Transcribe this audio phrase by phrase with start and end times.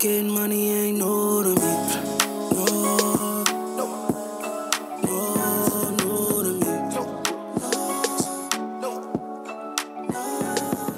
[0.00, 1.56] Getting money ain't new to me.
[2.56, 2.64] No,
[3.76, 3.86] no,
[5.04, 6.70] no, new to me.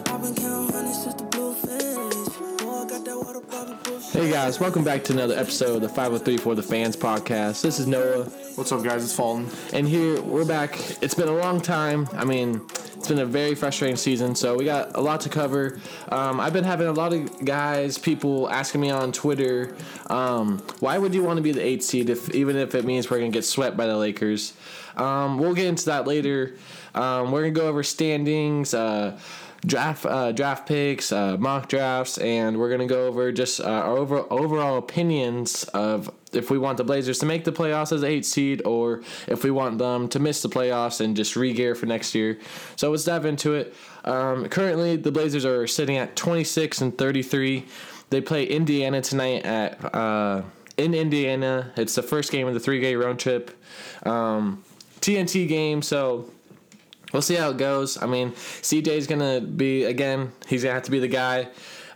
[0.07, 2.29] I've been counting honey since the blue fish.
[2.63, 4.01] Boy, I got that water bottle.
[4.13, 7.63] Hey guys, welcome back to another episode of the 503 for the Fans podcast.
[7.63, 8.25] This is Noah,
[8.55, 9.03] What's up, guys?
[9.03, 9.49] It's Fulton.
[9.73, 10.79] and here we're back.
[11.03, 12.09] It's been a long time.
[12.13, 12.61] I mean,
[13.03, 15.81] it's been a very frustrating season, so we got a lot to cover.
[16.09, 19.75] Um, I've been having a lot of guys, people asking me on Twitter,
[20.07, 23.11] um, why would you want to be the eighth seed if even if it means
[23.11, 24.53] we're gonna get swept by the Lakers?
[24.97, 26.55] Um, we'll get into that later.
[26.95, 28.73] Um, we're gonna go over standings.
[28.73, 29.19] Uh,
[29.65, 33.97] draft uh, draft picks, uh, mock drafts, and we're gonna go over just uh, our
[33.97, 38.25] over, overall opinions of if we want the Blazers to make the playoffs as eight
[38.25, 42.15] seed or if we want them to miss the playoffs and just re-gear for next
[42.15, 42.39] year.
[42.77, 43.75] So let's dive into it.
[44.05, 47.67] Um, currently, the Blazers are sitting at 26 and 33.
[48.11, 50.43] They play Indiana tonight at uh,
[50.77, 51.73] in Indiana.
[51.77, 53.57] It's the first game of the three-game road trip.
[54.05, 54.65] Um,
[55.01, 56.31] TNT game, so
[57.13, 58.01] we'll see how it goes.
[58.03, 60.33] I mean, CJ's gonna be again.
[60.49, 61.49] He's gonna have to be the guy.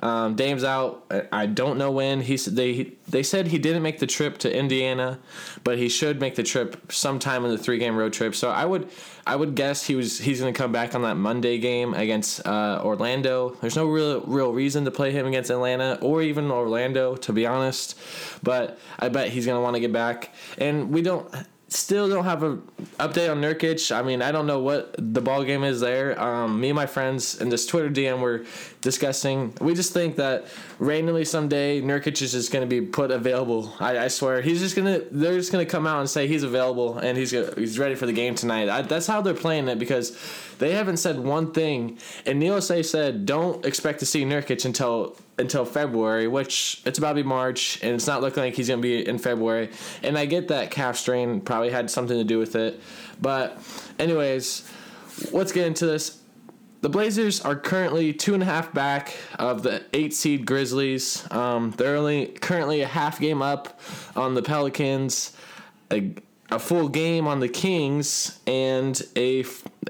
[0.02, 1.04] Um, Dame's out.
[1.32, 2.20] I- don't know when.
[2.20, 5.18] He they they said he didn't make the trip to Indiana,
[5.64, 8.34] but he should make the trip sometime in the three game road trip.
[8.34, 8.88] So I would
[9.26, 12.80] I would guess he was he's gonna come back on that Monday game against uh,
[12.84, 13.56] Orlando.
[13.60, 17.46] There's no real real reason to play him against Atlanta or even Orlando to be
[17.46, 17.96] honest,
[18.42, 20.34] but I bet he's gonna want to get back.
[20.58, 21.32] And we don't
[21.68, 22.56] still don't have a
[22.98, 23.94] update on Nurkic.
[23.94, 26.20] I mean, I don't know what the ball game is there.
[26.20, 28.44] Um, me and my friends in this Twitter DM were
[28.80, 29.52] discussing.
[29.60, 30.46] We just think that
[30.78, 33.74] randomly someday Nurkic is just going to be put available.
[33.80, 35.00] I, I swear, he's just gonna.
[35.10, 38.06] They're just gonna come out and say he's available and he's gonna, he's ready for
[38.06, 38.68] the game tonight.
[38.68, 40.16] I, that's how they're playing it because
[40.58, 41.98] they haven't said one thing.
[42.24, 47.10] And Neil Say said, don't expect to see Nurkic until until February, which it's about
[47.10, 49.70] to be March, and it's not looking like he's to be in February.
[50.02, 52.80] And I get that calf strain probably had something to do with it.
[53.20, 53.58] But,
[53.98, 54.70] anyways,
[55.32, 56.20] let's get into this.
[56.82, 61.26] The Blazers are currently two and a half back of the eight seed Grizzlies.
[61.32, 63.80] Um, they're only currently a half game up
[64.14, 65.36] on the Pelicans,
[65.90, 66.14] a,
[66.50, 69.44] a full game on the Kings, and a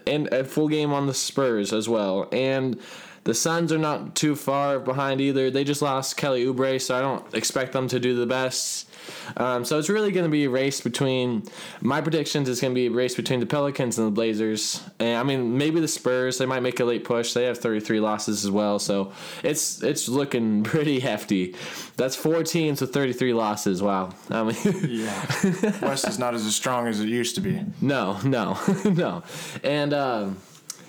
[0.07, 2.29] and a full game on the Spurs as well.
[2.33, 2.81] And
[3.27, 5.51] the Suns are not too far behind either.
[5.51, 8.89] They just lost Kelly Oubre, so I don't expect them to do the best.
[9.37, 11.43] Um, so it's really going to be a race between
[11.81, 12.49] my predictions.
[12.49, 14.81] Is going to be a race between the Pelicans and the Blazers.
[15.01, 16.39] And I mean, maybe the Spurs.
[16.39, 17.33] They might make a late push.
[17.33, 19.13] They have 33 losses as well, so
[19.43, 21.57] it's it's looking pretty hefty.
[21.97, 23.83] That's four teams with 33 losses.
[23.83, 24.11] Wow.
[24.31, 24.57] I mean,
[24.89, 25.81] Yeah.
[25.83, 27.61] West is not as strong as it used to be.
[27.81, 29.25] no, no, no.
[29.65, 30.37] And um,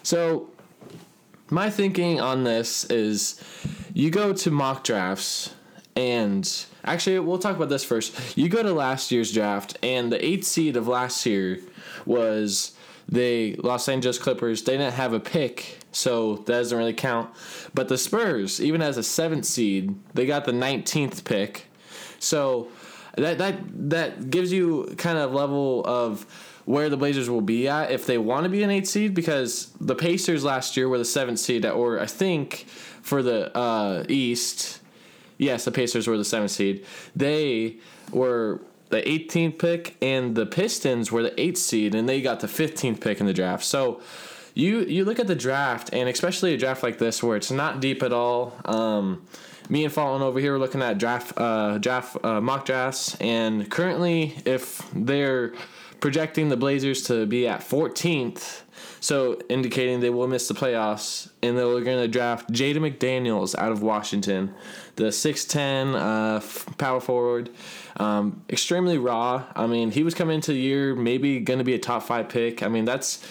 [0.04, 0.50] so
[1.50, 3.42] my thinking on this is
[3.94, 5.54] you go to mock drafts
[5.96, 8.38] and actually we'll talk about this first.
[8.38, 11.60] You go to last year's draft and the eighth seed of last year
[12.06, 12.74] was
[13.10, 14.64] the Los Angeles Clippers.
[14.64, 17.30] They didn't have a pick, so that doesn't really count.
[17.74, 21.68] But the Spurs, even as a seventh seed, they got the nineteenth pick.
[22.20, 22.68] So
[23.16, 23.60] that that
[23.90, 26.26] that gives you kind of level of
[26.68, 29.72] where the Blazers will be at if they want to be an eight seed because
[29.80, 32.66] the Pacers last year were the seventh seed, or I think
[33.02, 34.82] for the uh, East,
[35.38, 36.86] yes, the Pacers were the seventh seed.
[37.16, 37.78] They
[38.12, 42.48] were the 18th pick, and the Pistons were the eighth seed, and they got the
[42.48, 43.64] 15th pick in the draft.
[43.64, 44.02] So
[44.54, 47.80] you you look at the draft, and especially a draft like this where it's not
[47.80, 48.54] deep at all.
[48.66, 49.26] Um,
[49.70, 53.72] me and Fallon over here are looking at draft uh, draft uh, mock drafts, and
[53.72, 55.54] currently, if they're
[56.00, 58.62] projecting the Blazers to be at 14th,
[59.00, 63.72] so indicating they will miss the playoffs, and they're going to draft Jaden McDaniels out
[63.72, 64.54] of Washington,
[64.96, 67.50] the 6'10 uh, f- power forward.
[67.98, 69.46] Um, extremely raw.
[69.56, 72.30] I mean, he was coming into the year maybe going to be a top five
[72.30, 72.62] pick.
[72.62, 73.26] I mean, that's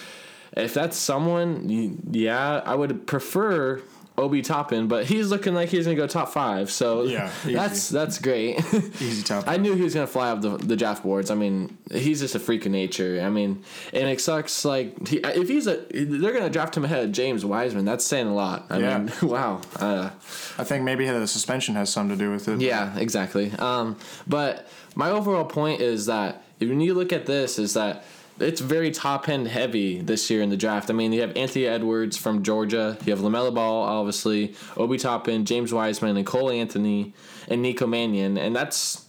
[0.55, 3.81] if that's someone, yeah, I would prefer
[4.19, 6.71] Obi Toppin, but he's looking like he's gonna go top five.
[6.71, 7.53] So Yeah, easy.
[7.53, 8.57] that's that's great.
[8.99, 9.43] Easy top.
[9.47, 11.29] I knew he was gonna fly off the, the draft boards.
[11.29, 13.21] I mean, he's just a freak of nature.
[13.23, 14.65] I mean, and it sucks.
[14.65, 17.85] Like he, if he's a, they're gonna draft him ahead of James Wiseman.
[17.85, 18.65] That's saying a lot.
[18.71, 18.97] I Yeah.
[18.97, 19.61] mean, wow.
[19.75, 20.09] Uh,
[20.57, 22.59] I think maybe the suspension has something to do with it.
[22.59, 23.51] yeah, exactly.
[23.59, 28.03] Um, but my overall point is that if when you look at this, is that
[28.39, 30.89] it's very top end heavy this year in the draft.
[30.89, 35.45] I mean, you have Anthony Edwards from Georgia, you have LaMelo Ball, obviously, Obi Toppin,
[35.45, 37.13] James Wiseman, and Cole Anthony,
[37.47, 39.05] and Nico Mannion, and that's.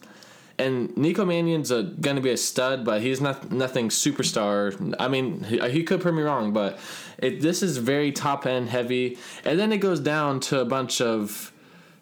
[0.60, 4.92] And Nico Mannion's a, gonna be a stud, but he's not nothing superstar.
[4.98, 6.80] I mean, he, he could prove me wrong, but
[7.16, 9.18] it, this is very top end heavy.
[9.44, 11.52] And then it goes down to a bunch of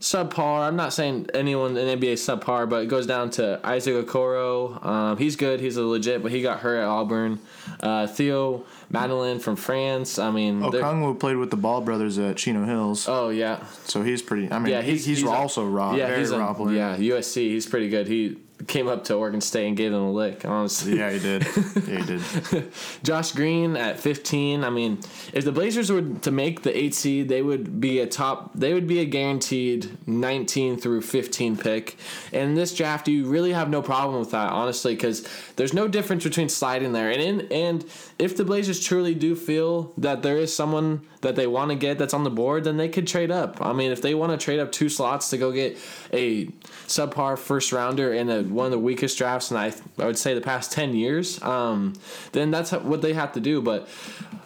[0.01, 0.67] subpar.
[0.67, 4.85] I'm not saying anyone in NBA is subpar, but it goes down to Isaac Okoro.
[4.85, 5.61] Um, he's good.
[5.61, 7.39] He's a legit, but he got hurt at Auburn.
[7.81, 10.19] Uh, Theo Maledon from France.
[10.19, 14.23] I mean, Okongwu played with the Ball brothers at Chino Hills, oh yeah, so he's
[14.23, 14.51] pretty.
[14.51, 14.83] I mean, yeah.
[14.83, 15.95] he's, he's, a- also raw.
[15.95, 16.77] Yeah, very he's a, raw player.
[16.77, 16.97] yeah.
[16.97, 17.37] USC.
[17.49, 18.07] He's pretty good.
[18.07, 20.45] He came up to Oregon State and gave them a lick.
[20.45, 21.47] Honestly, Yeah, he did.
[21.87, 22.73] Yeah, he did.
[23.03, 24.65] Josh Green at 15.
[24.65, 24.99] I mean,
[25.33, 28.73] if the Blazers were to make the 8 seed, they would be a top they
[28.73, 31.97] would be a guaranteed 19 through 15 pick.
[32.33, 35.27] And in this draft, you really have no problem with that, honestly, cuz
[35.57, 37.11] there's no difference between sliding there.
[37.11, 37.85] And in, and
[38.19, 41.99] if the Blazers truly do feel that there is someone that they want to get
[41.99, 43.61] that's on the board, then they could trade up.
[43.61, 45.77] I mean, if they want to trade up two slots to go get
[46.13, 46.47] a
[46.87, 50.35] subpar first rounder in a, one of the weakest drafts in I, I would say
[50.35, 51.95] the past 10 years, um,
[52.33, 53.61] then that's what they have to do.
[53.61, 53.89] But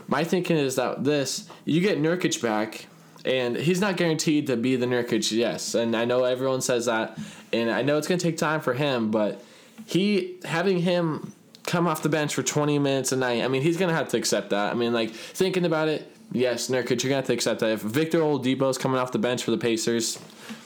[0.08, 2.86] my thinking is that this, you get Nurkic back,
[3.24, 5.74] and he's not guaranteed to be the Nurkic, yes.
[5.74, 7.18] And I know everyone says that,
[7.52, 9.42] and I know it's going to take time for him, but
[9.86, 11.32] he, having him
[11.66, 14.08] come off the bench for 20 minutes a night, I mean, he's going to have
[14.08, 14.72] to accept that.
[14.72, 17.70] I mean, like, thinking about it, yes, Nurkic, you're going to have to accept that.
[17.70, 20.18] If Victor Oladipo's coming off the bench for the Pacers,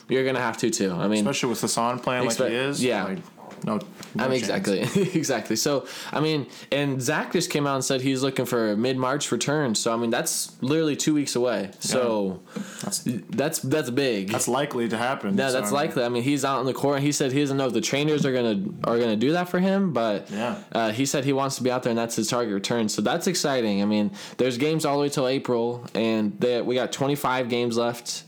[0.09, 0.91] you're going to have to, too.
[0.91, 2.83] I mean, Especially with Hassan playing like Expect- he is.
[2.83, 3.03] yeah.
[3.05, 3.17] Like,
[3.63, 3.79] no.
[4.13, 4.49] no I mean, chance.
[4.67, 5.55] exactly, exactly.
[5.55, 8.95] So, I mean, and Zach just came out and said he's looking for a mid
[8.97, 9.73] March return.
[9.73, 11.71] So, I mean, that's literally two weeks away.
[11.79, 12.41] So,
[12.83, 12.99] That's,
[13.29, 14.29] that's that's big.
[14.29, 15.35] that's likely to happen.
[15.37, 16.03] yeah, so, that's I mean, likely.
[16.03, 16.97] I mean, he's out in the court.
[16.97, 19.49] and He said he doesn't know if the trainers are gonna are gonna do that
[19.49, 20.57] for him, but Yeah.
[20.71, 22.87] uh, he said he wants to be out there, and that's his target return.
[22.89, 23.81] So that's exciting.
[23.81, 27.77] I mean, there's games all the way till April, and they, we got 25 games
[27.77, 28.23] left.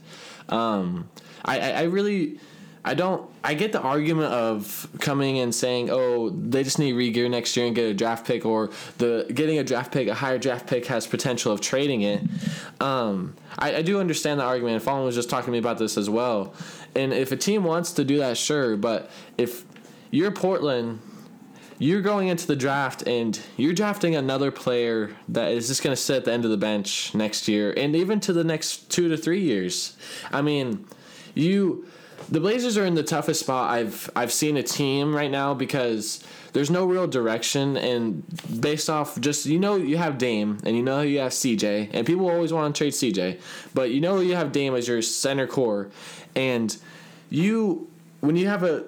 [0.50, 1.10] Um,
[1.48, 2.40] I, I, really.
[2.86, 3.30] I don't.
[3.44, 7.66] I get the argument of coming and saying, "Oh, they just need regear next year
[7.66, 10.86] and get a draft pick," or the getting a draft pick, a higher draft pick,
[10.86, 12.22] has potential of trading it.
[12.80, 14.76] Um, I, I do understand the argument.
[14.76, 16.54] And Fallon was just talking to me about this as well.
[16.96, 18.78] And if a team wants to do that, sure.
[18.78, 19.66] But if
[20.12, 21.02] you're Portland,
[21.80, 26.02] you're going into the draft and you're drafting another player that is just going to
[26.02, 29.10] sit at the end of the bench next year and even to the next two
[29.10, 29.96] to three years.
[30.32, 30.88] I mean,
[31.38, 31.86] you
[32.30, 36.24] the Blazers are in the toughest spot I've I've seen a team right now because
[36.54, 38.24] there's no real direction and
[38.60, 42.06] based off just you know you have Dame and you know you have CJ and
[42.06, 43.40] people always want to trade CJ
[43.74, 45.90] but you know you have Dame as your center core
[46.36, 46.76] and
[47.30, 47.88] you
[48.22, 48.86] when you have a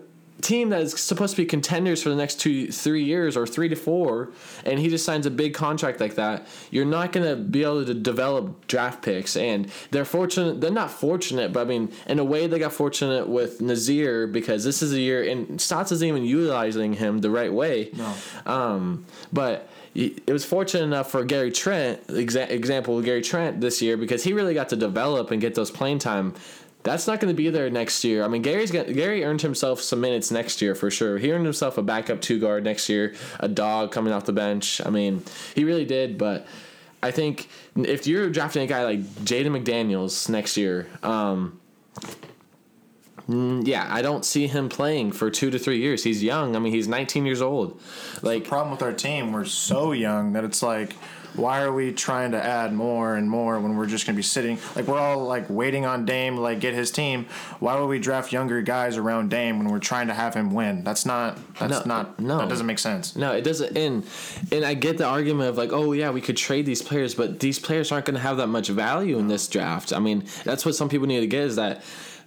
[0.49, 3.69] team that is supposed to be contenders for the next two three years or three
[3.69, 4.29] to four
[4.65, 7.85] and he just signs a big contract like that you're not going to be able
[7.85, 12.23] to develop draft picks and they're fortunate they're not fortunate but i mean in a
[12.23, 16.23] way they got fortunate with Nassir because this is a year and stotts isn't even
[16.25, 18.13] utilizing him the right way No.
[18.45, 23.97] um, but it was fortunate enough for Gary Trent, exa- example Gary Trent this year,
[23.97, 26.35] because he really got to develop and get those playing time.
[26.83, 28.23] That's not going to be there next year.
[28.23, 31.17] I mean, Gary's got, Gary earned himself some minutes next year for sure.
[31.17, 34.81] He earned himself a backup two guard next year, a dog coming off the bench.
[34.85, 35.23] I mean,
[35.55, 36.17] he really did.
[36.17, 36.47] But
[37.03, 41.59] I think if you're drafting a guy like Jaden McDaniels next year, um,
[43.27, 46.05] mm, yeah, I don't see him playing for two to three years.
[46.05, 46.55] He's young.
[46.55, 47.77] I mean, he's 19 years old.
[48.21, 50.95] Like, problem with our team, we're so young that it's like,
[51.35, 54.57] why are we trying to add more and more when we're just gonna be sitting?
[54.75, 57.25] Like we're all like waiting on Dame to like get his team.
[57.59, 60.83] Why would we draft younger guys around Dame when we're trying to have him win?
[60.83, 61.37] That's not.
[61.59, 62.19] That's No, not.
[62.19, 62.37] no.
[62.39, 63.15] that doesn't make sense.
[63.15, 63.77] No, it doesn't.
[63.77, 64.05] And
[64.51, 67.39] and I get the argument of like, oh yeah, we could trade these players, but
[67.39, 69.93] these players aren't going to have that much value in this draft.
[69.93, 71.83] I mean, that's what some people need to get is that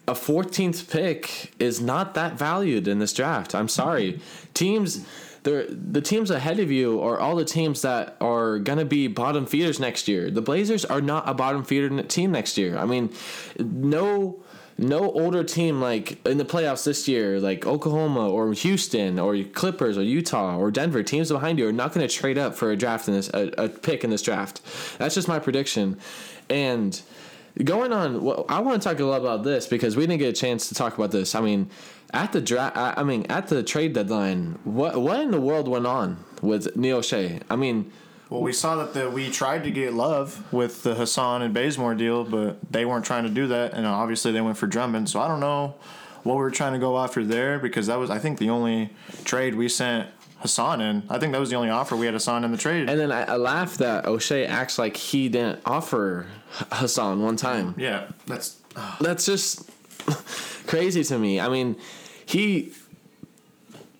[0.08, 3.54] a 14th pick is not that valued in this draft.
[3.54, 4.20] I'm sorry,
[4.54, 5.06] teams.
[5.44, 9.46] The, teams ahead of you are all the teams that are going to be bottom
[9.46, 10.30] feeders next year.
[10.30, 12.78] The Blazers are not a bottom feeder team next year.
[12.78, 13.12] I mean,
[13.58, 14.42] no
[14.78, 19.98] no older team like in the playoffs this year, like Oklahoma or Houston or Clippers
[19.98, 22.76] or Utah or Denver, teams behind you are not going to trade up for a
[22.76, 24.60] draft in this a, a pick in this draft.
[24.98, 25.98] That's just my prediction.
[26.48, 27.00] And
[27.62, 30.30] going on, well, I want to talk a lot about this because we didn't get
[30.30, 31.34] a chance to talk about this.
[31.34, 31.70] I mean,
[32.12, 35.68] at the draft, I I mean, at the trade deadline, what what in the world
[35.68, 37.42] went on with Neil Olshey?
[37.50, 37.90] I mean,
[38.30, 41.94] Well, we saw that the, we tried to get Love with the Hassan and Bazemore
[41.94, 45.08] deal, but they weren't trying to do that, and obviously they went for Drummond.
[45.10, 45.74] So I don't know
[46.22, 48.90] what we were trying to go after there because that was, I think, the only
[49.24, 51.02] trade we sent Hassan in.
[51.10, 52.88] I think that was the only offer we had Hassan in the trade.
[52.88, 56.26] and then I, I laugh that Olshey acts like he didn't offer
[56.70, 57.74] Hassan one time.
[57.78, 58.56] yeah, that's
[59.00, 59.68] That's just
[60.66, 61.40] crazy to me.
[61.40, 61.76] I mean,
[62.26, 62.72] he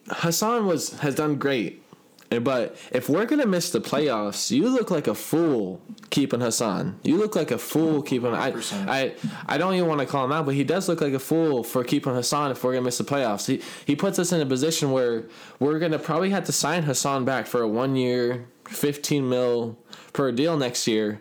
[0.09, 1.83] Hassan was has done great,
[2.31, 6.99] But if we're gonna miss the playoffs, you look like a fool keeping Hassan.
[7.02, 8.33] You look like a fool keeping.
[8.35, 8.88] I, 100%.
[8.88, 9.14] I,
[9.47, 11.62] I don't even want to call him out, but he does look like a fool
[11.62, 12.50] for keeping Hassan.
[12.50, 15.25] If we're gonna miss the playoffs, he he puts us in a position where
[15.59, 19.79] we're gonna probably have to sign Hassan back for a one year, fifteen mil
[20.12, 21.21] per deal next year.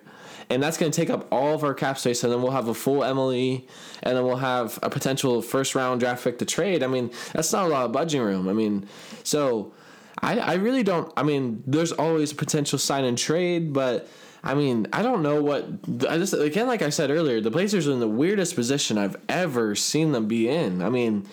[0.52, 2.68] And that's going to take up all of our cap space, and then we'll have
[2.68, 3.66] a full MLE,
[4.04, 6.84] and then we'll have a potential first round draft pick to trade.
[6.84, 8.50] I mean, that's not a lot of budging room.
[8.50, 8.86] I mean,
[9.24, 9.74] so
[10.22, 11.12] I, I really don't.
[11.16, 14.10] I mean, there's always a potential sign and trade, but
[14.44, 15.68] I mean, I don't know what.
[16.10, 19.16] I just again, like I said earlier, the Blazers are in the weirdest position I've
[19.30, 20.82] ever seen them be in.
[20.82, 21.28] I mean,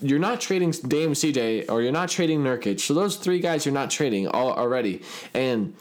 [0.00, 2.80] you're not trading Dame CJ or you're not trading Nurkic.
[2.80, 5.02] So those three guys you're not trading all already,
[5.34, 5.74] and.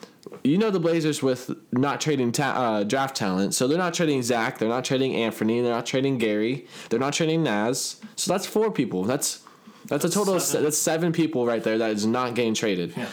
[0.44, 4.22] You know the Blazers with not trading ta- uh, draft talent, so they're not trading
[4.24, 8.00] Zach, they're not trading Anthony, they're not trading Gary, they're not trading Naz.
[8.16, 9.04] So that's four people.
[9.04, 9.42] That's
[9.88, 10.64] that's a total of se- Seven.
[10.66, 12.94] that's seven people right there that is not getting traded.
[12.96, 13.08] Yeah.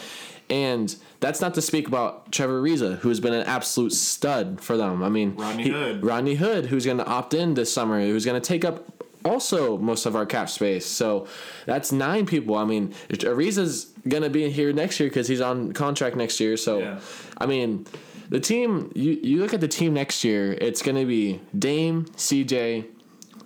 [0.49, 4.77] And that's not to speak about Trevor Ariza, who has been an absolute stud for
[4.77, 5.01] them.
[5.01, 6.03] I mean, Rodney Hood.
[6.03, 8.94] Rodney Hood, who's going to opt in this summer, who's going to take up
[9.25, 10.85] also most of our cap space.
[10.85, 11.27] So
[11.65, 12.55] that's nine people.
[12.55, 16.55] I mean, Ariza's going to be here next year because he's on contract next year.
[16.57, 16.99] So, Yeah.
[17.37, 17.85] I mean,
[18.29, 22.05] the team, you, you look at the team next year, it's going to be Dame,
[22.05, 22.85] CJ,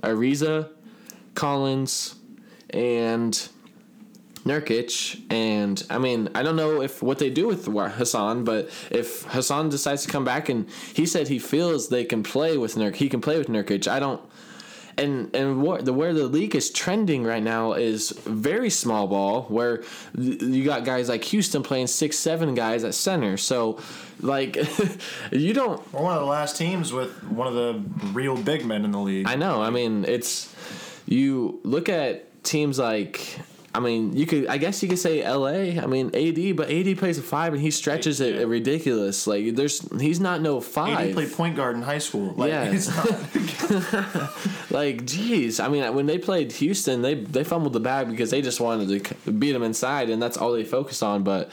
[0.04, 0.70] Ariza,
[1.36, 2.16] Collins,
[2.70, 3.50] and
[4.46, 9.24] Nurkic, and I mean, I don't know if what they do with Hassan, but if
[9.24, 12.96] Hassan decides to come back and he said he feels they can play with Nurk,
[12.96, 13.88] he can play with Nurkic.
[13.88, 14.22] I don't,
[15.00, 19.44] and and what the where the league is trending right now is very small ball,
[19.44, 19.84] where
[20.16, 23.38] th- you got guys like Houston playing six seven guys at center.
[23.38, 23.80] So,
[24.20, 24.58] like,
[25.32, 28.86] you don't We're one of the last teams with one of the real big men
[28.86, 29.28] in the league.
[29.28, 29.62] I know.
[29.62, 30.54] I mean, it's
[31.06, 33.40] you look at teams like.
[33.74, 34.48] I mean, you could.
[34.48, 35.80] I guess you could say L.A.
[35.80, 39.28] I mean, AD, but AD plays a five and he stretches it ridiculous.
[39.28, 41.10] Like, there's he's not no five.
[41.10, 42.34] AD played point guard in high school.
[42.36, 42.72] Like, Yeah.
[44.72, 45.60] Like, geez.
[45.60, 49.04] I mean, when they played Houston, they they fumbled the bag because they just wanted
[49.06, 51.24] to beat them inside, and that's all they focused on.
[51.24, 51.52] But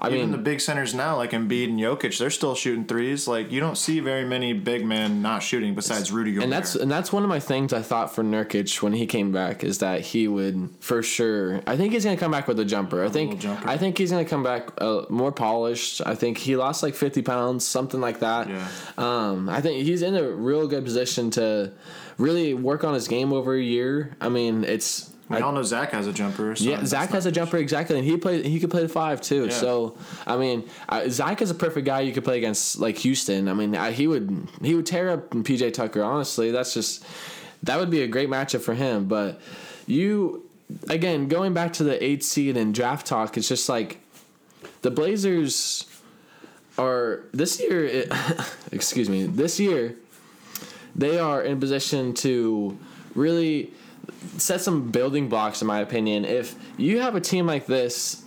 [0.00, 3.28] I even mean, the big centers now, like Embiid and Jokic, they're still shooting threes.
[3.28, 6.44] Like you don't see very many big men not shooting besides Rudy Gobert.
[6.44, 9.30] and that's and that's one of my things I thought for Nurkic when he came
[9.30, 11.60] back is that he would for sure.
[11.66, 13.04] I think he's gonna come back with a jumper.
[13.04, 13.44] I think.
[13.44, 16.00] I think he's gonna come back uh, more polished.
[16.06, 18.48] I think he lost like fifty pounds, something like that.
[18.48, 18.68] Yeah.
[18.96, 21.72] Um, I think he's in a real good position to
[22.16, 24.16] really work on his game over a year.
[24.20, 25.09] I mean, it's.
[25.30, 26.56] We I- all know Zach has a jumper.
[26.56, 28.42] So yeah, Zach has a jumper exactly, and he play.
[28.42, 29.44] He could play the five too.
[29.46, 29.50] Yeah.
[29.52, 29.96] So
[30.26, 33.48] I mean, uh, Zach is a perfect guy you could play against, like Houston.
[33.48, 36.02] I mean, I, he would he would tear up PJ Tucker.
[36.02, 37.04] Honestly, that's just
[37.62, 39.06] that would be a great matchup for him.
[39.06, 39.40] But
[39.86, 40.44] you
[40.88, 44.00] again going back to the eight seed and draft talk, it's just like
[44.82, 45.86] the Blazers
[46.76, 47.84] are this year.
[47.84, 48.12] It,
[48.72, 49.94] excuse me, this year
[50.96, 52.76] they are in position to
[53.14, 53.72] really
[54.36, 56.24] set some building blocks in my opinion.
[56.24, 58.24] If you have a team like this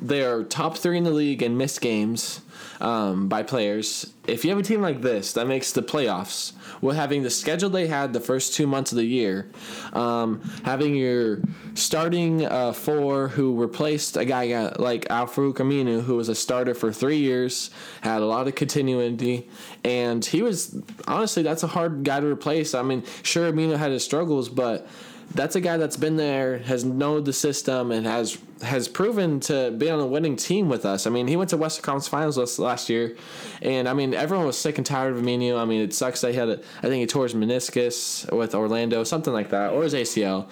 [0.00, 2.40] they are top three in the league in missed games
[2.80, 4.12] um, by players.
[4.26, 7.68] If you have a team like this that makes the playoffs with having the schedule
[7.68, 9.50] they had the first two months of the year
[9.92, 11.40] um, having your
[11.74, 16.34] starting uh, four who replaced a guy uh, like Al Farouq Aminu who was a
[16.34, 17.70] starter for three years
[18.02, 19.48] had a lot of continuity
[19.84, 22.74] and he was honestly that's a hard guy to replace.
[22.74, 24.86] I mean sure Aminu had his struggles but
[25.34, 29.70] that's a guy that's been there, has known the system, and has has proven to
[29.70, 31.06] be on a winning team with us.
[31.06, 33.16] I mean, he went to Western Conference Finals last, year,
[33.62, 35.58] and I mean, everyone was sick and tired of Aminu.
[35.58, 38.54] I mean, it sucks that he had a, I think he tore his meniscus with
[38.54, 40.48] Orlando, something like that, or his ACL.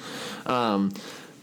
[0.48, 0.92] Um,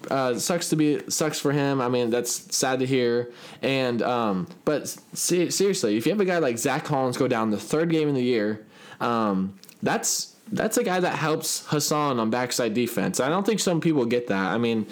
[0.09, 1.81] uh, sucks to be sucks for him.
[1.81, 3.31] I mean, that's sad to hear.
[3.61, 7.51] And um, but se- seriously, if you have a guy like Zach Collins go down
[7.51, 8.65] the third game of the year,
[8.99, 13.19] um, that's that's a guy that helps Hassan on backside defense.
[13.19, 14.51] I don't think some people get that.
[14.53, 14.85] I mean,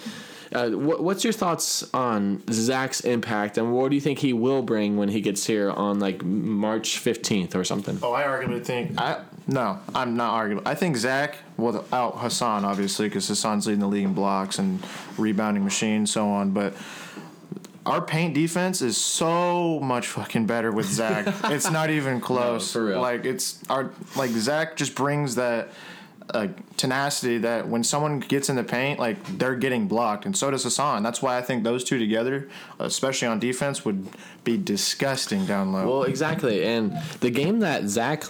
[0.52, 4.62] uh, what, what's your thoughts on Zach's impact, and what do you think he will
[4.62, 7.98] bring when he gets here on like March fifteenth or something?
[8.02, 10.62] Oh, I arguably think I no, I'm not arguing.
[10.64, 14.82] I think Zach without Hassan, obviously, because Hassan's leading the league in blocks and
[15.18, 16.50] rebounding machine, so on.
[16.50, 16.74] But
[17.86, 21.26] our paint defense is so much fucking better with Zach.
[21.44, 22.72] it's not even close.
[22.72, 23.00] for real.
[23.00, 25.68] Like it's our like Zach just brings that
[26.32, 30.50] like tenacity that when someone gets in the paint, like they're getting blocked, and so
[30.50, 31.02] does Hassan.
[31.02, 34.08] That's why I think those two together, especially on defense, would
[34.44, 35.86] be disgusting down low.
[35.86, 36.64] Well, exactly.
[36.64, 38.24] And the game that Zach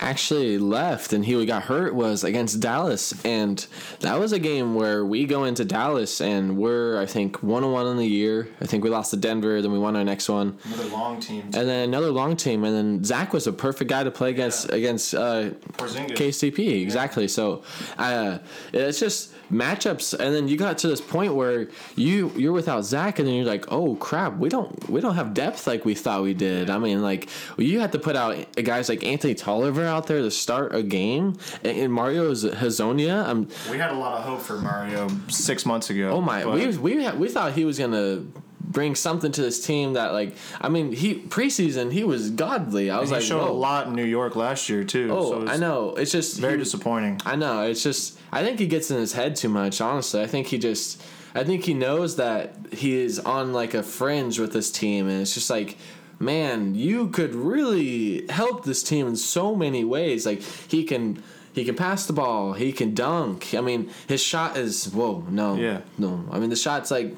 [0.00, 3.14] actually left and he got hurt was against Dallas.
[3.24, 3.64] And
[4.00, 7.72] that was a game where we go into Dallas and we're, I think, 1 on
[7.72, 8.48] 1 in the year.
[8.60, 10.58] I think we lost to Denver, then we won our next one.
[10.64, 11.42] Another long team.
[11.42, 12.64] And then another long team.
[12.64, 16.82] And then Zach was a perfect guy to play against against uh, KCP.
[16.82, 17.28] Exactly.
[17.38, 17.62] So
[17.98, 18.38] uh,
[18.72, 23.18] it's just matchups and then you got to this point where you you're without Zach
[23.20, 26.22] and then you're like oh crap we don't we don't have depth like we thought
[26.22, 30.06] we did I mean like you had to put out guys like Anthony Tolliver out
[30.06, 34.24] there to start a game and, and Mario Hezonja I'm We had a lot of
[34.24, 36.10] hope for Mario six months ago.
[36.10, 38.24] oh my we we had, we thought he was gonna
[38.70, 43.00] bring something to this team that like I mean he preseason he was godly I
[43.00, 43.50] was he like showed whoa.
[43.50, 45.08] a lot in New York last year too.
[45.10, 47.20] oh so I know it's just Very he- disappointing.
[47.24, 47.62] I know.
[47.62, 49.80] It's just I think he gets in his head too much.
[49.80, 51.02] Honestly, I think he just
[51.34, 55.20] I think he knows that he is on like a fringe with this team, and
[55.22, 55.76] it's just like.
[56.20, 60.26] Man, you could really help this team in so many ways.
[60.26, 61.22] Like he can,
[61.52, 62.54] he can pass the ball.
[62.54, 63.54] He can dunk.
[63.54, 65.82] I mean, his shot is whoa, no, Yeah.
[65.96, 66.24] no.
[66.32, 67.14] I mean, the shot's like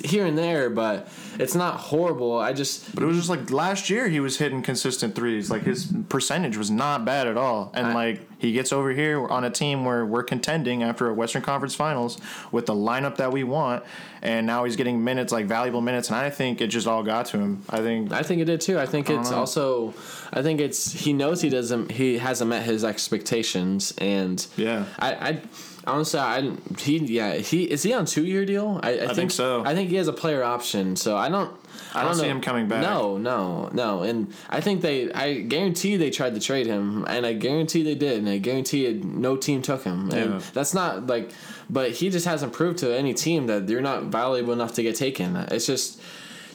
[0.00, 2.38] here and there, but it's not horrible.
[2.38, 5.50] I just But it was just like last year he was hitting consistent threes.
[5.50, 7.70] Like his percentage was not bad at all.
[7.74, 11.12] And I- like he gets over here on a team where we're contending after a
[11.14, 12.18] Western Conference Finals
[12.52, 13.82] with the lineup that we want,
[14.22, 16.08] and now he's getting minutes like valuable minutes.
[16.08, 17.64] And I think it just all got to him.
[17.68, 18.78] I think I think it did too.
[18.78, 19.38] I think it's know.
[19.38, 19.92] also,
[20.32, 24.84] I think it's he knows he doesn't he hasn't met his expectations, and Yeah.
[25.00, 25.40] I, I
[25.88, 28.78] honestly I he yeah he is he on two year deal?
[28.82, 29.64] I, I, think so.
[29.64, 31.50] I think he has a player option, so I don't.
[31.94, 32.22] I, I don't know.
[32.22, 32.82] see him coming back.
[32.82, 35.10] No, no, no, and I think they.
[35.12, 38.86] I guarantee they tried to trade him, and I guarantee they did, and I guarantee
[38.86, 40.40] it, no team took him, and Yeah.
[40.52, 41.30] that's not like.
[41.70, 44.96] But he just hasn't proved to any team that you're not valuable enough to get
[44.96, 45.36] taken.
[45.36, 46.00] It's just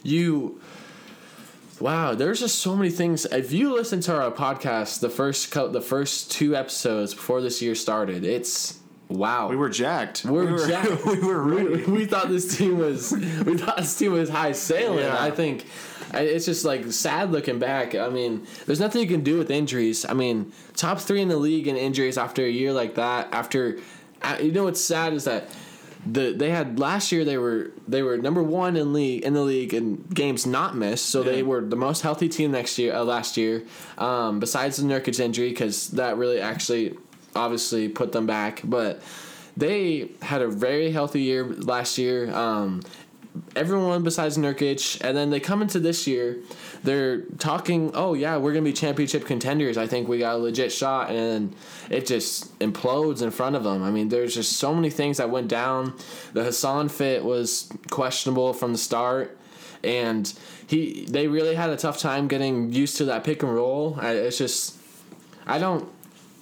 [0.04, 0.60] you.
[1.80, 3.26] Wow, there's just so many things.
[3.26, 7.62] If you listen to our podcast, the first co- the first two episodes before this
[7.62, 8.80] year started, it's
[9.18, 9.48] wow.
[9.50, 10.26] we were jacked.
[10.26, 11.06] We're we were, jacked.
[11.06, 11.84] we were ready.
[11.84, 15.06] we thought this team was we thought this team was high sailing.
[15.06, 15.22] Yeah.
[15.22, 15.66] I think
[16.14, 17.96] it's just like sad looking back.
[17.96, 20.06] I mean, there's nothing you can do with injuries.
[20.06, 23.30] I mean, top three in the league in injuries after a year like that.
[23.32, 23.80] After
[24.22, 25.50] uh, you know what's sad is that
[26.06, 29.42] the they had last year they were they were number one in league in the
[29.42, 31.08] league in games not missed.
[31.08, 33.64] So they were the most healthy team next year uh, last year.
[33.98, 36.98] Um, besides the Nurkic injury, because that really actually
[37.36, 39.02] obviously put them back, but
[39.56, 42.34] they had a very healthy year last year.
[42.34, 42.82] Um,
[43.56, 46.38] everyone besides Nurkic, and then they come into this year,
[46.84, 49.78] they're talking, oh yeah, we're gonna be championship contenders.
[49.78, 51.56] I think we got a legit shot, and
[51.90, 53.84] it just implodes in front of them.
[53.84, 55.94] I mean, there's just so many things that went down.
[56.34, 59.38] The Hassan fit was questionable from the start,
[59.84, 60.32] and
[60.68, 63.98] he they really had a tough time getting used to that pick and roll.
[64.00, 64.78] I, it's just,
[65.46, 65.90] I don't.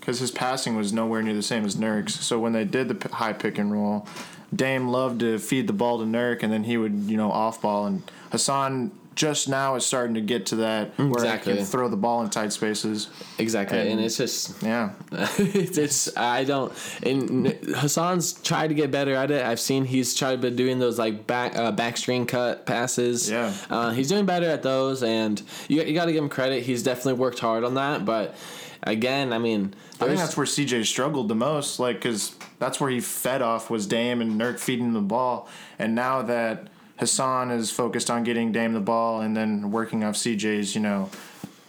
[0.01, 2.19] Because his passing was nowhere near the same as Nurk's.
[2.19, 4.05] So when they did the p- high pick and roll,
[4.53, 7.61] Dame loved to feed the ball to Nurk, and then he would you know off
[7.61, 7.85] ball.
[7.85, 11.51] And Hassan just now is starting to get to that where Exactly.
[11.51, 13.09] he can throw the ball in tight spaces.
[13.37, 16.71] Exactly, and, And- it's just Yeah, it's, it's I don't
[17.03, 19.45] and Hassan's tried to get better at it.
[19.45, 23.29] I've seen he's tried to doing those like back uh, back string cut passes.
[23.29, 23.53] Yeah.
[23.69, 26.63] uh, he's doing better at those, and you you got to give him credit.
[26.63, 28.05] He's definitely worked hard on that.
[28.05, 28.35] But
[28.83, 32.89] again, I mean, I think that's where CJ struggled the most, like because that's where
[32.89, 37.71] he fed off was Dame and Nurk feeding the ball, and now that Hassan is
[37.71, 41.09] focused on getting Dame the ball and then working off CJ's, you know,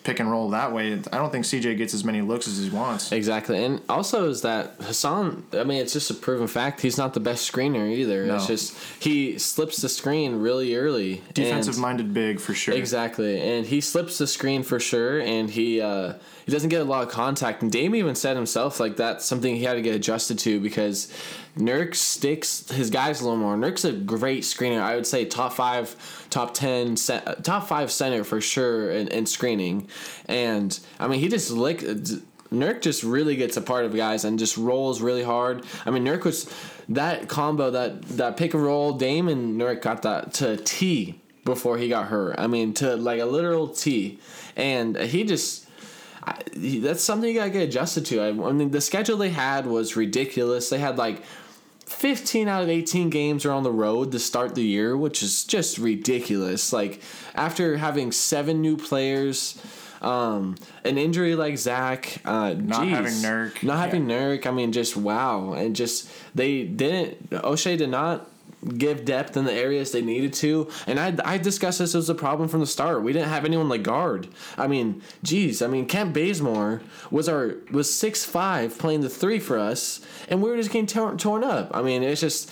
[0.05, 0.93] pick and roll that way.
[0.93, 3.13] I don't think CJ gets as many looks as he wants.
[3.13, 5.45] Exactly, and also is that Hassan?
[5.53, 6.81] I mean, it's just a proven fact.
[6.81, 8.25] He's not the best screener either.
[8.25, 11.23] It's just he slips the screen really early.
[11.35, 12.75] Defensive minded big for sure.
[12.75, 16.85] Exactly, and he slips the screen for sure, and he uh, he doesn't get a
[16.85, 17.63] lot of contact.
[17.63, 21.13] And Dame even said himself like that's something he had to get adjusted to because
[21.57, 23.57] Nurk sticks his guys a little more.
[23.57, 24.81] Nurk's a great screener.
[24.81, 25.95] I would say top five,
[26.31, 29.89] top ten, top five center for sure in, in screening.
[30.27, 31.81] And I mean, he just lick.
[31.81, 35.65] Nurk just really gets a part of guys and just rolls really hard.
[35.85, 36.53] I mean, Nurk was
[36.89, 38.95] that combo that that pick and roll.
[38.95, 42.37] Dame and Nurk got that to T before he got hurt.
[42.39, 44.19] I mean, to like a literal T,
[44.57, 45.67] and he just.
[46.25, 48.21] I, that's something you gotta get adjusted to.
[48.21, 50.71] I, I mean, the schedule they had was ridiculous.
[50.71, 51.25] They had like
[51.93, 55.45] 15 out of 18 games are on the road to start the year, which is
[55.45, 56.73] just ridiculous.
[56.73, 57.01] Like
[57.35, 59.59] after having seven new players,
[60.03, 62.91] Um, an injury like Zach, uh, Not geez.
[62.91, 63.63] having Nurk.
[63.63, 64.47] not having Nurk.
[64.49, 67.31] I mean, just wow, and just they didn't.
[67.31, 68.29] Olshey did not
[68.79, 72.15] give depth in the areas they needed to, and I I discussed this as a
[72.15, 73.03] problem from the start.
[73.03, 74.29] We didn't have anyone like guard.
[74.57, 79.39] I mean, geez, I mean Kent Bazemore was our was six five playing the three
[79.39, 81.71] for us, and we were just getting torn, torn up.
[81.75, 82.51] I mean, it's just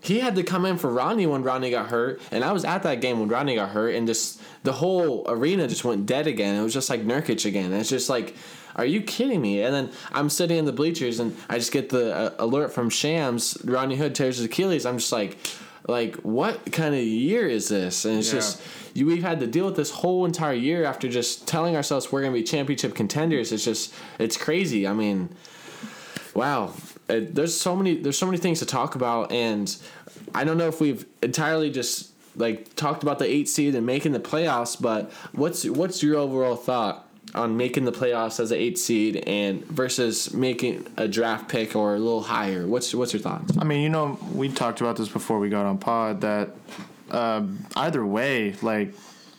[0.00, 2.84] he had to come in for Rodney when Rodney got hurt, and I was at
[2.84, 6.54] that game when Rodney got hurt, and just the whole arena just went dead again.
[6.54, 7.72] It was just like Nurkic again.
[7.72, 8.36] It's just like,
[8.76, 9.62] are you kidding me?
[9.62, 12.88] And then I'm sitting in the bleachers, and I just get the uh, alert from
[12.90, 13.56] Shams.
[13.64, 14.86] Rodney Hood tears his Achilles.
[14.86, 15.36] I'm just like,
[15.88, 18.04] like what kind of year is this?
[18.04, 18.34] And it's Yeah.
[18.40, 18.62] just
[18.94, 22.22] you, we've had to deal with this whole entire year after just telling ourselves we're
[22.22, 23.52] gonna be championship contenders.
[23.52, 24.86] It's just it's crazy.
[24.86, 25.28] I mean
[26.34, 26.72] wow
[27.08, 29.76] Uh, there's so many there's so many things to talk about and
[30.34, 34.12] i don't know if we've entirely just like talked about the eight seed and making
[34.12, 38.78] the playoffs but what's what's your overall thought on making the playoffs as an eight
[38.78, 43.56] seed and versus making a draft pick or a little higher what's what's your thoughts
[43.58, 46.50] I mean, you know, we talked about this before we got on pod that
[47.10, 48.94] um, either way, like,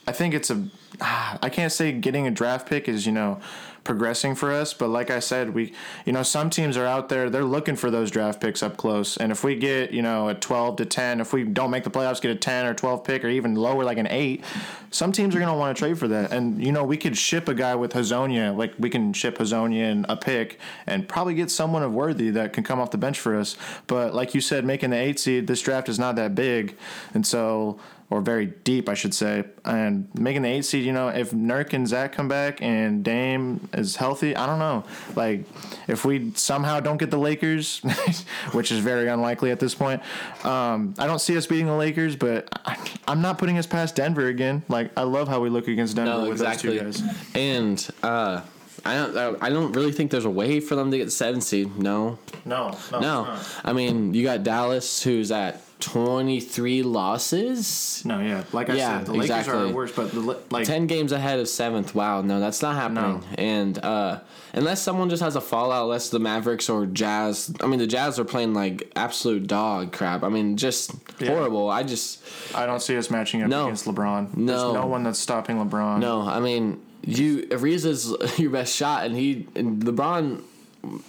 [0.07, 0.67] I think it's a.
[1.01, 3.39] I can't say getting a draft pick is, you know,
[3.87, 5.73] progressing for us, but like I said, we,
[6.05, 9.15] you know, some teams are out there, they're looking for those draft picks up close.
[9.15, 11.89] And if we get, you know, a 12 to 10, if we don't make the
[11.89, 14.43] playoffs, get a 10 or 12 pick or even lower, like an 8,
[14.91, 16.33] some teams are going to want to trade for that.
[16.33, 19.89] And, you know, we could ship a guy with Hezonja, like we can ship Hezonja
[19.89, 23.17] and a pick and probably get someone of worthy that can come off the bench
[23.17, 23.55] for us.
[23.87, 26.75] But like you said, making the 8 seed, this draft is not that big.
[27.13, 29.43] And so or very deep, I should say.
[29.65, 33.67] And making the eight seed, you know, if Nurk and Zach come back and Dame
[33.73, 34.85] is healthy, I don't know.
[35.15, 35.43] Like,
[35.87, 37.79] if we somehow don't get the Lakers,
[38.53, 40.01] which is very unlikely at this point,
[40.45, 43.95] um, I don't see us beating the Lakers, but I, I'm not putting us past
[43.95, 44.63] Denver again.
[44.69, 47.27] Like, I love how we look against Denver no with exactly those two guys.
[47.35, 48.41] and uh
[48.85, 49.41] I don't.
[49.43, 51.77] I don't really think there's a way for them to get the seven seed.
[51.77, 53.39] No, No, no, no.
[53.65, 58.01] I mean, you got Dallas, who's at 23 losses.
[58.05, 58.43] no, yeah.
[58.51, 59.69] Like I Yeah, said, the Lakers exactly.
[59.71, 61.93] are worse, but the, like 10 games ahead of seventh.
[61.93, 63.19] Wow, no, that's not happening.
[63.19, 63.23] No.
[63.37, 64.19] And uh,
[64.53, 68.17] unless someone just has a fallout, unless the Mavericks or Jazz, I mean, the Jazz
[68.19, 70.23] are playing like absolute dog crap.
[70.23, 71.29] I mean, just Yeah.
[71.29, 71.69] horrible.
[71.69, 72.21] I just,
[72.55, 73.65] I don't see us matching up No.
[73.65, 74.35] against LeBron.
[74.35, 74.45] No.
[74.63, 75.99] There's no one that's stopping LeBron.
[75.99, 80.43] no, I mean, you, Ariza's your best shot, and he, and LeBron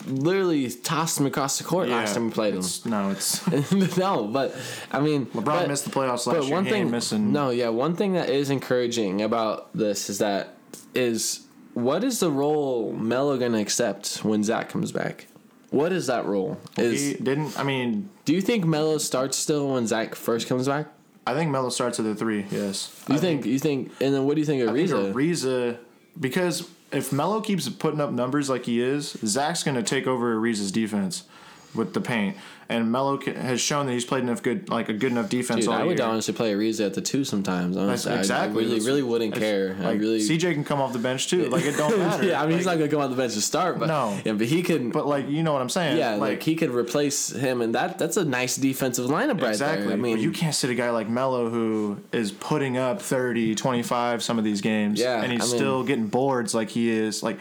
[0.06, 2.64] literally tossed him across the court last time we played him.
[2.86, 3.46] No, it's
[3.98, 4.54] no, but
[4.90, 6.52] I mean, LeBron but- missed the playoffs last but year.
[6.52, 7.32] one thing, missing.
[7.32, 10.54] no, yeah, one thing that is encouraging about this is that
[10.94, 15.26] is what is the role Melo gonna accept when Zach comes back?
[15.70, 16.58] What is that role?
[16.78, 17.58] Is he didn't.
[17.58, 20.86] I mean, do you think Melo starts still when Zach first comes back?
[21.26, 22.46] I think Melo starts at the three.
[22.50, 22.90] Yes.
[23.06, 25.78] You I think, you think and then what do you think of I think Ariza?
[26.18, 30.36] Because if Melo keeps putting up numbers like he is, Zach's going to take over
[30.36, 31.24] Ariza's defense
[31.74, 32.36] with the paint.
[32.70, 35.70] And Melo has shown that he's played enough good, like a good enough defense Dude,
[35.72, 36.06] all I would year.
[36.06, 37.78] honestly play Ariza at the two sometimes.
[37.78, 38.62] Honestly, I- exactly.
[38.62, 39.74] I really, really wouldn't care.
[39.80, 40.18] I Like, really.
[40.20, 41.46] CJ can come off the bench too.
[41.48, 42.24] Like it don't matter.
[42.26, 44.20] yeah, I mean he's not gonna come on the bench to start, but No.
[44.22, 44.90] yeah, but he can.
[44.90, 45.96] But like you know what I'm saying?
[45.96, 49.84] Yeah, like, he could replace him, and that that's a nice defensive lineup right Exactly.
[49.86, 49.94] there.
[49.94, 53.54] I mean, but you can't sit a guy like Melo who is putting up 30,
[53.54, 55.00] 25 some of these games.
[55.00, 57.22] Yeah, And he's I mean- still getting boards like he is.
[57.22, 57.38] Like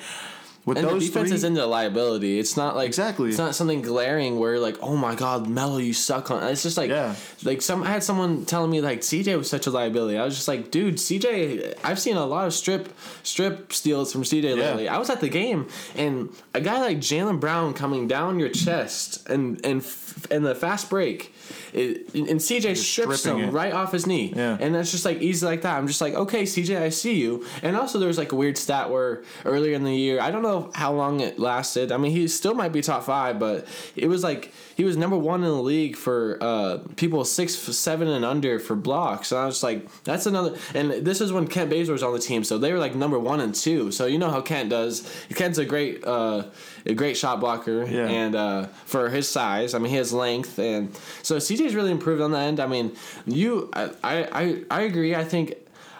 [0.67, 2.37] with and the defense three, is into liability.
[2.37, 3.29] It's not like Exactly.
[3.29, 6.43] It's not something glaring where like, oh my god, Melo, you suck on.
[6.43, 7.15] It's just like, Yeah.
[7.43, 7.81] like some.
[7.83, 10.17] I had someone telling me like CJ was such a liability.
[10.17, 11.73] I was just like, dude, CJ.
[11.83, 12.89] I've seen a lot of strip
[13.23, 14.63] strip steals from CJ Yeah.
[14.69, 14.87] lately.
[14.89, 19.27] I was at the game and a guy like Jaylen Brown coming down your chest
[19.29, 19.83] and and
[20.29, 21.33] and the fast break.
[21.73, 23.51] It, and CJ strips him it.
[23.51, 24.57] right off his knee, Yeah.
[24.59, 25.77] and that's just like easy like that.
[25.77, 27.45] I'm just like, okay, CJ, I see you.
[27.61, 30.41] And also, there was like a weird stat where earlier in the year, I don't
[30.43, 31.91] know how long it lasted.
[31.91, 35.17] I mean, he still might be top five, but it was like he was number
[35.17, 39.31] one in the league for uh, people six, seven, and under for blocks.
[39.31, 40.55] And I was like, that's another.
[40.75, 43.17] And this is when Kent Bazemore was on the team, so they were like number
[43.19, 43.91] one and two.
[43.91, 45.03] So you know how Kent does.
[45.35, 46.43] Kent's a great, uh,
[46.85, 48.07] a great shot blocker, Yeah.
[48.07, 50.93] and uh, for his size, I mean, he has length, and
[51.23, 52.59] so CJ's really improved on the end.
[52.59, 55.15] I mean, you, I, I, I agree.
[55.15, 55.55] I think.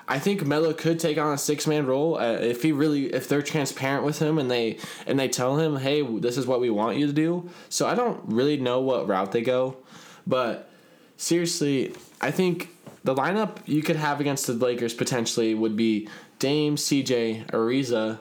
[0.08, 3.28] I think Melo could take on a six man role uh, if he really if
[3.28, 6.70] they're transparent with him and they and they tell him, hey, this is what we
[6.70, 7.50] want you to do.
[7.70, 9.78] So I don't really know what route they go,
[10.26, 10.70] but
[11.18, 12.70] seriously, I think
[13.04, 16.08] the lineup you could have against the Lakers potentially would be
[16.40, 18.20] Dame, CJ, Ariza,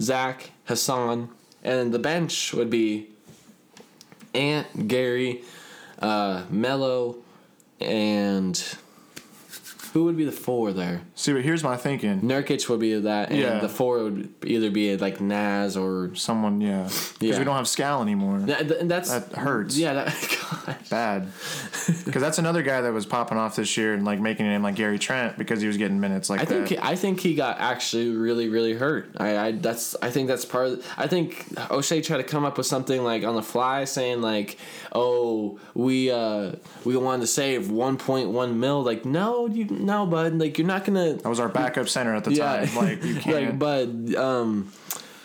[0.00, 1.30] Zach, Hassan,
[1.62, 3.08] and the bench would be
[4.34, 5.42] Ant, Gary,
[6.00, 7.16] uh, Melo,
[7.80, 8.76] and
[9.92, 11.02] Who would be the four there?
[11.14, 12.20] See, but here's my thinking.
[12.20, 13.58] Nurkic would be that, and Yeah.
[13.58, 17.38] the four would either be like Naz or Someone, yeah, because Yeah.
[17.38, 18.38] we don't have Skal anymore.
[18.40, 19.76] That- that's That hurts.
[19.78, 20.78] Yeah, that.
[20.90, 21.28] Bad.
[22.04, 24.62] Because that's another guy that was popping off this year and like making a name
[24.62, 26.54] like Gary Trent because he was getting minutes like I that.
[26.54, 29.10] think he, I think he got actually really really hurt.
[29.16, 30.68] I, I that's I think that's part.
[30.68, 34.20] Of, I think Olshey tried to come up with something like on the fly, saying
[34.22, 34.58] like,
[34.94, 36.52] "Oh, we uh
[36.84, 40.34] we wanted to save 1.1 mil." Like, no, you no, bud.
[40.38, 41.14] Like, you're not gonna.
[41.14, 42.76] that was our backup center at the Yeah, time.
[42.76, 43.46] Like you can't.
[43.46, 44.14] like, bud.
[44.14, 44.72] Um,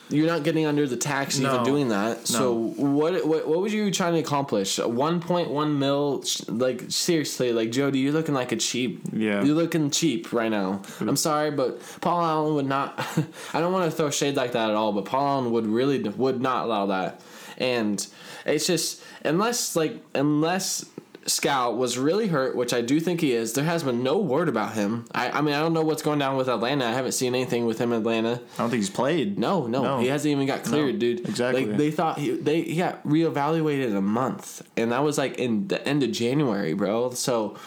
[0.10, 2.28] you're not getting under the tax even doing that.
[2.28, 4.78] So what, what what was you trying to accomplish?
[4.78, 6.24] 1.1 mil?
[6.50, 9.02] Like seriously, like Jody, you're looking like a cheap.
[9.12, 9.44] Yeah.
[9.44, 10.82] You're looking cheap right now.
[11.00, 12.94] I'm sorry, but Paul Allen would not.
[13.54, 15.98] I don't want to throw shade like that at all, but Paul Allen would really
[16.00, 17.22] would not allow that.
[17.58, 18.06] And
[18.46, 20.86] it's just unless like unless
[21.26, 23.54] Skal was really hurt, which I do think he is.
[23.54, 25.06] There has been no word about him.
[25.14, 26.86] I, I mean, I don't know what's going down with Atlanta.
[26.86, 28.42] I haven't seen anything with him in Atlanta.
[28.56, 29.40] I don't think he's played.
[29.40, 30.00] No, no, No.
[30.00, 31.20] he hasn't even got cleared, No, dude.
[31.28, 31.66] exactly.
[31.66, 35.38] Like they thought he they he got reevaluated in a month, and that was like
[35.40, 37.12] in the end of January, bro.
[37.12, 37.58] So.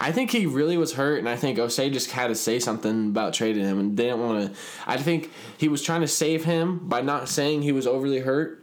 [0.00, 3.08] I think he really was hurt, and I think Olshey just had to say something
[3.08, 4.60] about trading him, and they didn't want to.
[4.86, 8.62] I think he was trying to save him by not saying he was overly hurt,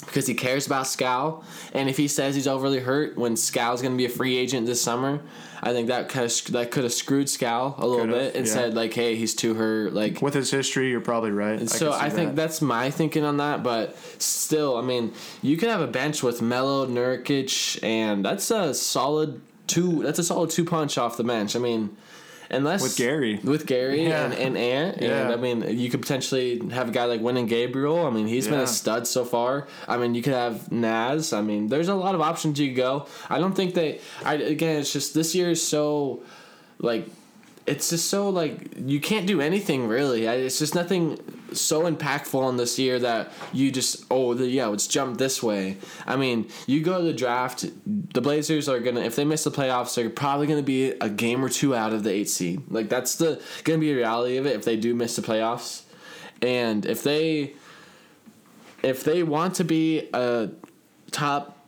[0.00, 1.44] because he cares about Skal.
[1.72, 4.66] And if he says he's overly hurt when Skal's going to be a free agent
[4.66, 5.20] this summer,
[5.62, 8.52] I think that kind of that could have screwed Scal a little bit and yeah.
[8.52, 11.58] said like, "Hey, he's too hurt." Like, With his history, you're probably right.
[11.68, 13.62] so could see I think that's my thinking on that.
[13.62, 18.72] But still, I mean, you could have a bench with Melo, Nurkic, and that's a
[18.72, 20.02] solid two.
[20.02, 21.54] That's a solid two punch off the bench.
[21.56, 21.96] I mean.
[22.52, 23.38] Unless With Gary.
[23.44, 24.24] with Gary Yeah.
[24.24, 25.32] and, and Ant, and Yeah.
[25.32, 28.04] I mean, you could potentially have a guy like Wenyen Gabriel.
[28.06, 29.68] I mean, he's been a stud so far.
[29.86, 31.32] I mean, you could have Naz.
[31.32, 33.06] I mean, there's a lot of options you could go.
[33.28, 34.00] I don't think they.
[34.24, 36.22] I again, it's just this year is so
[36.80, 37.06] like
[37.66, 40.26] it's just so like you can't do anything really.
[40.26, 41.18] It's just nothing
[41.52, 45.76] so impactful on this year that you just oh the, yeah let's jump this way.
[46.06, 49.50] I mean you go to the draft, the Blazers are gonna if they miss the
[49.50, 52.62] playoffs they're probably gonna be a game or two out of the eight seed.
[52.70, 55.82] Like that's the gonna be a reality of it if they do miss the playoffs,
[56.42, 57.54] and if they
[58.82, 60.50] if they want to be a
[61.10, 61.59] top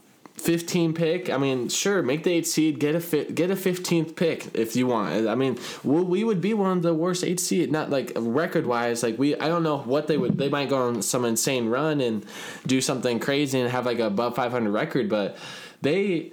[0.43, 4.17] 15 pick, I mean, sure, make the 8 seed, get a fit, get a 15th
[4.17, 5.29] pick if you want.
[5.29, 8.67] I mean, we, we would be one of the worst 8 seed, not like record
[8.67, 9.05] wise.
[9.05, 10.37] Like we, I don't know what they would.
[10.37, 12.27] They might go on some insane run and
[12.67, 15.37] do something crazy and have like a above 500 record, but
[15.81, 16.33] they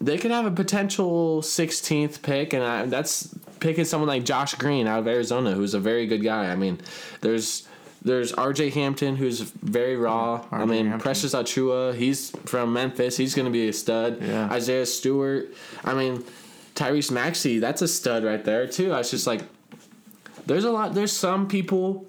[0.00, 4.86] they could have a potential 16th pick, and I, that's picking someone like Josh Green
[4.86, 6.52] out of Arizona, who's a very good guy.
[6.52, 6.78] I mean,
[7.22, 7.66] there's
[8.06, 8.70] there's R.J.
[8.70, 10.40] Hampton, who's very raw.
[10.40, 11.00] Mm, I mean, Hampton.
[11.00, 13.16] Precious Achiuwa, he's from Memphis.
[13.16, 14.22] He's going to be a stud.
[14.22, 14.48] Yeah.
[14.52, 15.52] Isaiah Stewart.
[15.84, 16.24] I mean,
[16.76, 18.92] Tyrese Maxey, that's a stud right there too.
[18.92, 19.42] I was just like,
[20.46, 20.94] there's a lot.
[20.94, 22.06] There's some people,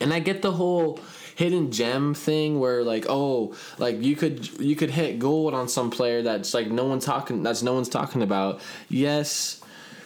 [0.00, 1.00] and I get the whole
[1.34, 5.90] hidden gem thing where like oh like you could you could hit gold on some
[5.90, 9.62] player that's like no one's talking that's no one's talking about yes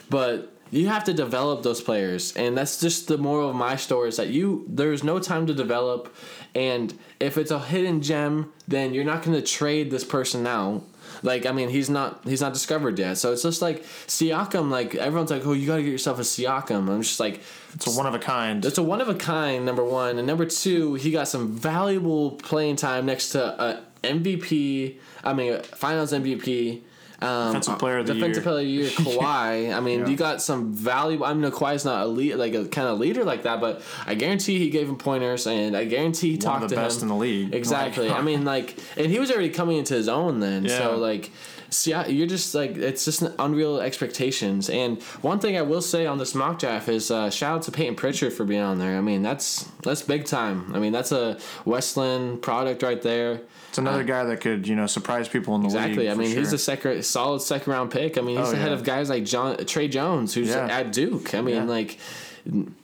[0.08, 4.08] but you have to develop those players and that's just the moral of my story
[4.08, 6.14] is that you there's no time to develop
[6.54, 10.82] and if it's a hidden gem then you're not going to trade this person out
[11.22, 14.94] like I mean he's not he's not discovered yet so it's just like Siakam like
[14.94, 17.40] everyone's like oh you got to get yourself a Siakam I'm just like
[17.74, 18.64] it's a one of a kind.
[18.64, 20.18] it's a one of a kind, number one.
[20.18, 25.60] And number two, he got some valuable playing time next to a MVP, I mean,
[25.62, 26.82] finals MVP.
[27.24, 28.52] Um, Defensive player of the defensive year.
[28.52, 28.88] player of the year,
[29.20, 29.74] Kawhi.
[29.76, 30.06] I mean, Yeah.
[30.08, 31.26] you got some valuable.
[31.26, 34.14] I mean, Kawhi's not a lead, like a kind of leader like that, but I
[34.14, 36.98] guarantee he gave him pointers, and I guarantee he One talked of the to best
[37.02, 37.04] him.
[37.04, 37.54] in the league.
[37.54, 38.08] Exactly.
[38.08, 40.64] Like- I mean, like, and he was already coming into his own then.
[40.74, 40.78] Yeah.
[40.78, 41.30] So like,
[41.70, 44.68] see, I- you're just like it's just unreal expectations.
[44.70, 47.72] And one thing I will say on this mock draft is uh, shout out to
[47.72, 48.96] Peyton Pritchard for being on there.
[48.96, 50.72] I mean, that's that's big time.
[50.74, 53.40] I mean, that's a West Linn product right there.
[53.68, 55.76] It's another guy that could, you know, surprise people in the league.
[55.76, 56.08] Exactly.
[56.10, 58.16] I mean, he's a second, solid second round pick.
[58.16, 58.74] I mean, he's Oh, ahead yeah.
[58.74, 60.66] of guys like John Tre Jones, who's Yeah.
[60.68, 61.34] at Duke.
[61.34, 61.64] I mean, Yeah.
[61.64, 61.98] like,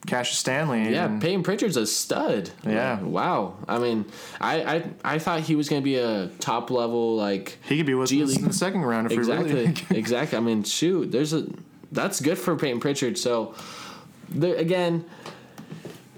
[0.06, 0.90] Cassius Stanley.
[0.92, 2.50] yeah, and- Peyton Pritchard's a stud.
[2.64, 3.00] Yeah.
[3.00, 3.56] Wow.
[3.68, 4.06] I mean,
[4.40, 7.86] I I, I thought he was going to be a top level like he could
[7.86, 9.74] be with G us in the second round if exactly we really.
[9.90, 10.38] exactly.
[10.38, 11.46] I mean, shoot, there's a
[11.92, 13.18] that's good for Peyton Pritchard.
[13.18, 13.54] So,
[14.28, 15.04] there, again,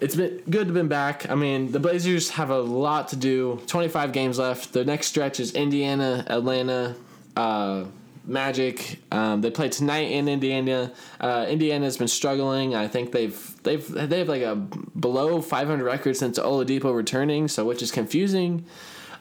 [0.00, 1.30] it's been good to been back.
[1.30, 3.60] I mean, the Blazers have a lot to do.
[3.68, 4.72] 25 games left.
[4.72, 6.94] The next stretch is Indiana, Atlanta,
[7.36, 7.84] uh,
[8.24, 9.00] Magic.
[9.10, 10.92] Um, they play tonight in Indiana.
[11.20, 12.74] Uh, Indiana's been struggling.
[12.74, 17.64] I think they've they've they have like a below 500 record since Oladipo returning, so
[17.64, 18.64] which is confusing.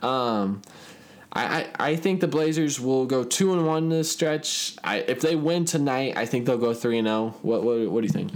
[0.03, 0.61] Um,
[1.33, 4.75] I, I, think the Blazers will go two and one this stretch.
[4.83, 7.35] I, if they win tonight, I think they'll go three and zero.
[7.41, 8.31] What what what do you think?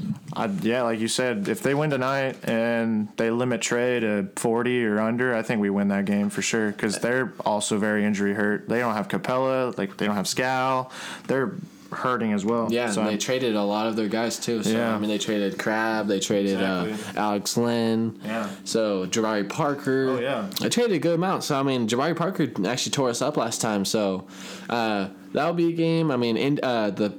[0.62, 5.00] Yeah, like you said, if they win tonight and they limit Trae to 40 or
[5.00, 8.68] under, I think we win that game for sure because they're also very injury hurt.
[8.70, 10.92] They don't have Capela, like they don't have Skal.
[11.28, 11.54] They're
[11.92, 12.68] hurting as well.
[12.72, 14.64] Yeah, so and they I'm- traded a lot of their guys too.
[14.64, 14.96] So Yeah.
[14.96, 18.20] I mean, they traded Crabbe, they traded uh, Alex Len.
[18.24, 18.50] Yeah.
[18.64, 20.10] So Jabari Parker.
[20.10, 20.50] Oh, yeah.
[20.62, 21.44] They traded a good amount.
[21.44, 23.86] So I mean, Jabari Parker actually tore us up last time.
[23.86, 24.28] So
[24.70, 26.12] uh, that'll be a game.
[26.12, 27.16] I mean, in, uh, the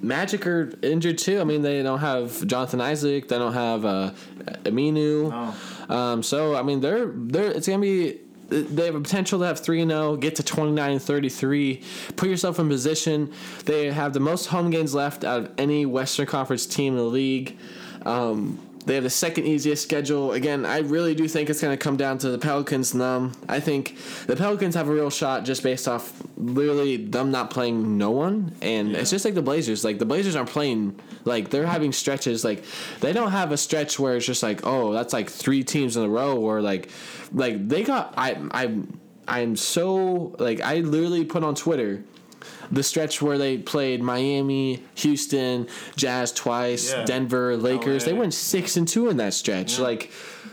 [0.00, 1.40] Magic are injured too.
[1.40, 3.26] I mean, they don't have Jonathan Isaac.
[3.26, 4.12] They don't have uh,
[4.64, 5.30] Aminu.
[5.32, 5.94] Oh.
[5.94, 8.20] Um, so I mean, they're they're it's gonna be.
[8.48, 11.28] They have a potential to have three and zero, get to twenty nine and thirty
[11.28, 11.82] three.
[12.16, 13.32] Put yourself in position.
[13.64, 17.04] They have the most home games left out of any Western Conference team in the
[17.04, 17.58] league.
[18.06, 20.32] Um, they have the second easiest schedule.
[20.32, 23.32] Again, I really do think it's going to come down to the Pelicans and them.
[23.48, 27.98] I think the Pelicans have a real shot just based off literally them not playing
[27.98, 28.54] no one.
[28.62, 29.84] And it's just like the Blazers.
[29.84, 32.44] Like the Blazers aren't playing like they're having stretches.
[32.44, 32.64] Like
[33.00, 36.04] they don't have a stretch where it's just like, oh, that's like three teams in
[36.04, 36.90] a row or like
[37.32, 38.80] like they got I I
[39.26, 42.02] I'm so like I literally put on Twitter
[42.70, 47.04] the stretch where they played Miami, Houston, Jazz twice, Yeah.
[47.04, 48.04] Denver, Lakers.
[48.04, 49.78] They went six and two in that stretch.
[49.78, 50.10] Like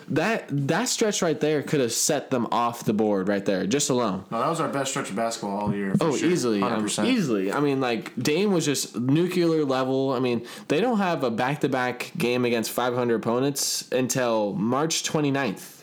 [0.10, 3.90] that that stretch right there could have set them off the board right there, just
[3.90, 4.24] alone.
[4.30, 5.96] No, that was our best stretch of basketball all year.
[5.96, 6.30] for Oh, sure.
[6.30, 7.08] easily, um, 100%.
[7.08, 7.52] easily.
[7.52, 10.12] I mean, like Dame was just nuclear level.
[10.14, 15.04] I mean, they don't have a back to back game against 500 opponents until March
[15.04, 15.75] 29th.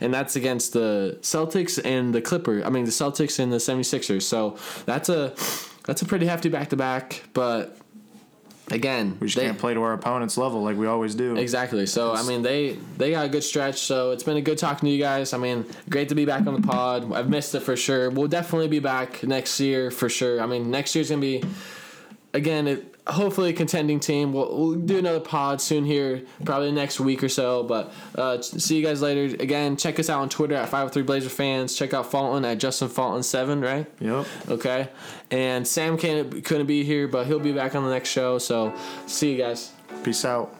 [0.00, 2.62] And that's against the Celtics and the Clipper.
[2.64, 4.22] I mean, the Celtics and the 76ers.
[4.22, 5.34] So that's a
[5.86, 7.22] that's a pretty hefty back to back.
[7.34, 7.76] But
[8.70, 11.36] again, We just they- can't play to our opponent's level like we always do.
[11.36, 11.86] Exactly.
[11.86, 13.80] So I mean, they they got a good stretch.
[13.80, 15.32] So it's been a good talking to you guys.
[15.32, 17.12] I mean, great to be back on the pod.
[17.12, 18.10] I've missed it for sure.
[18.10, 20.40] We'll definitely be back next year for sure.
[20.40, 21.42] I mean, next year's gonna be
[22.34, 22.68] again.
[22.68, 24.32] It, hopefully a contending team.
[24.32, 27.62] We'll, we'll do another pod soon here, probably next week or so.
[27.62, 29.34] But uh, see you guys later.
[29.42, 31.74] Again, check us out on Twitter at 503 Blazer Fans.
[31.74, 33.60] Check out Fulton at Justin Fulton Seven.
[33.60, 33.86] Right.
[34.00, 34.26] Yep.
[34.48, 34.88] Okay.
[35.30, 38.38] And Sam can't couldn't be here, but he'll be back on the next show.
[38.38, 38.74] So
[39.06, 39.72] see you guys.
[40.02, 40.54] Peace out.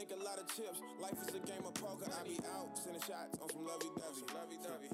[0.00, 2.08] Make a lot of chips, life is a game of poker.
[2.08, 4.24] I be out, sending shots on some lovey dovey.
[4.32, 4.88] Lovey dovey.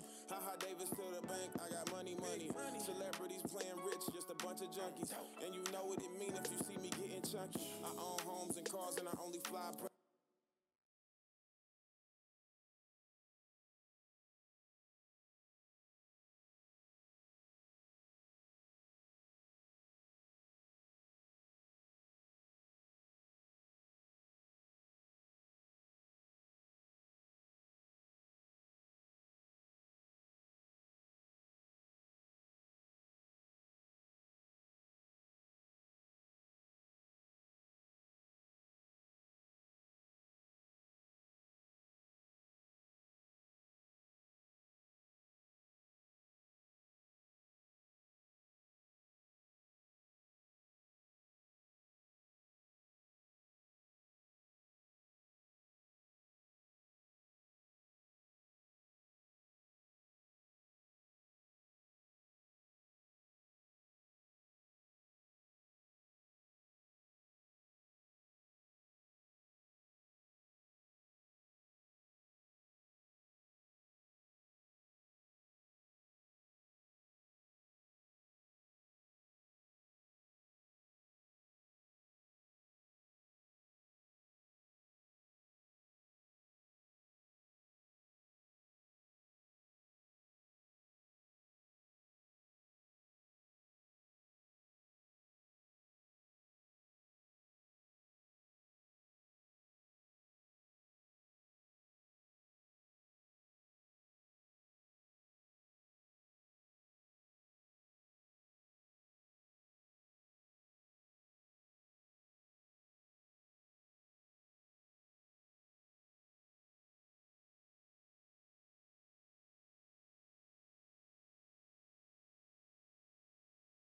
[0.59, 2.51] Davis to the bank, I got money, money.
[2.83, 5.14] Celebrities playing rich, just a bunch of junkies.
[5.47, 7.79] And you know what it mean if you see me getting chunky.
[7.87, 9.71] I own homes and cars, and I only fly.